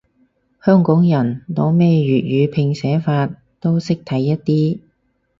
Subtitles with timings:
[0.59, 4.79] 香港人，攞咩粵語拼寫法都識睇一啲